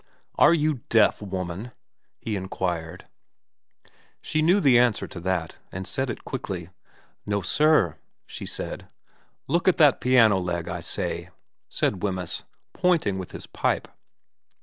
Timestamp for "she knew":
4.19-4.59